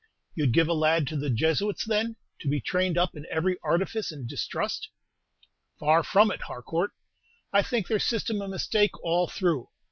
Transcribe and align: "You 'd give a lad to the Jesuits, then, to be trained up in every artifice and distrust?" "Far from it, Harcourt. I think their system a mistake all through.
"You 0.33 0.47
'd 0.47 0.53
give 0.53 0.67
a 0.67 0.73
lad 0.73 1.05
to 1.09 1.15
the 1.15 1.29
Jesuits, 1.29 1.85
then, 1.85 2.15
to 2.39 2.47
be 2.49 2.59
trained 2.59 2.97
up 2.97 3.15
in 3.15 3.27
every 3.29 3.57
artifice 3.63 4.11
and 4.11 4.27
distrust?" 4.27 4.89
"Far 5.79 6.01
from 6.01 6.31
it, 6.31 6.41
Harcourt. 6.41 6.93
I 7.53 7.61
think 7.61 7.85
their 7.87 7.99
system 7.99 8.41
a 8.41 8.47
mistake 8.47 8.99
all 9.03 9.27
through. 9.27 9.69